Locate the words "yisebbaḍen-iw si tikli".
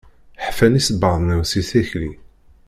0.77-2.11